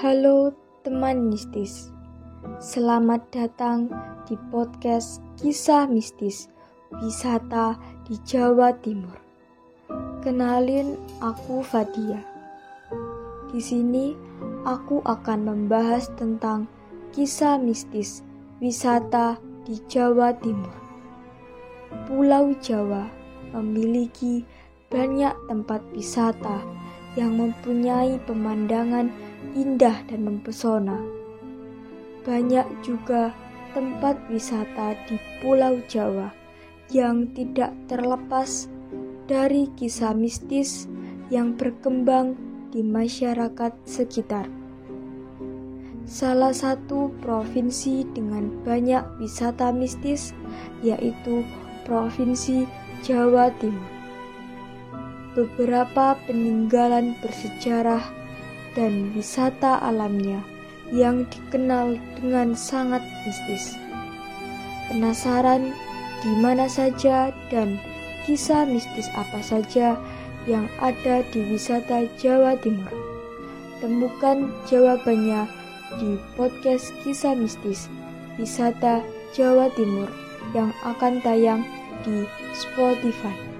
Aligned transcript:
Halo 0.00 0.56
teman 0.80 1.28
mistis, 1.28 1.92
selamat 2.64 3.28
datang 3.28 3.92
di 4.24 4.40
podcast 4.48 5.20
Kisah 5.36 5.84
Mistis 5.84 6.48
Wisata 7.04 7.76
di 8.08 8.16
Jawa 8.24 8.72
Timur. 8.80 9.12
Kenalin, 10.24 10.96
aku 11.20 11.60
Fadia. 11.60 12.24
Di 13.52 13.60
sini 13.60 14.16
aku 14.64 15.04
akan 15.04 15.44
membahas 15.44 16.08
tentang 16.16 16.64
kisah 17.12 17.60
mistis 17.60 18.24
wisata 18.64 19.36
di 19.68 19.76
Jawa 19.92 20.32
Timur. 20.40 20.72
Pulau 22.08 22.56
Jawa 22.64 23.12
memiliki 23.52 24.40
banyak 24.88 25.36
tempat 25.52 25.84
wisata 25.92 26.64
yang 27.12 27.36
mempunyai 27.36 28.16
pemandangan 28.24 29.12
indah 29.52 30.04
dan 30.08 30.24
mempesona. 30.24 30.98
Banyak 32.22 32.86
juga 32.86 33.34
tempat 33.72 34.20
wisata 34.28 34.94
di 35.08 35.16
Pulau 35.40 35.80
Jawa 35.88 36.30
yang 36.92 37.32
tidak 37.32 37.72
terlepas 37.88 38.68
dari 39.26 39.66
kisah 39.74 40.12
mistis 40.12 40.86
yang 41.32 41.56
berkembang 41.56 42.36
di 42.68 42.84
masyarakat 42.84 43.72
sekitar. 43.88 44.46
Salah 46.04 46.52
satu 46.52 47.14
provinsi 47.24 48.04
dengan 48.12 48.50
banyak 48.66 49.22
wisata 49.22 49.72
mistis 49.72 50.36
yaitu 50.84 51.46
Provinsi 51.88 52.68
Jawa 53.02 53.50
Timur. 53.58 53.90
Beberapa 55.32 56.14
peninggalan 56.28 57.16
bersejarah 57.24 58.21
dan 58.72 59.12
wisata 59.12 59.80
alamnya 59.84 60.40
yang 60.92 61.24
dikenal 61.28 61.96
dengan 62.20 62.52
sangat 62.52 63.00
mistis. 63.24 63.76
Penasaran 64.92 65.72
di 66.20 66.32
mana 66.38 66.68
saja 66.68 67.32
dan 67.48 67.80
kisah 68.28 68.68
mistis 68.68 69.08
apa 69.16 69.40
saja 69.40 69.96
yang 70.44 70.68
ada 70.82 71.24
di 71.32 71.40
wisata 71.48 72.04
Jawa 72.20 72.58
Timur? 72.60 72.92
Temukan 73.80 74.52
jawabannya 74.70 75.48
di 75.98 76.14
podcast 76.38 76.94
Kisah 77.02 77.34
Mistis 77.34 77.90
Wisata 78.38 79.02
Jawa 79.34 79.68
Timur 79.74 80.08
yang 80.56 80.72
akan 80.86 81.20
tayang 81.20 81.66
di 82.06 82.24
Spotify. 82.54 83.52